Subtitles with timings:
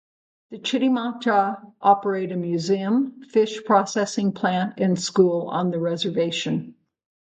[0.49, 6.73] The Chitimacha operate a museum, fish processing plant and school on the reservation.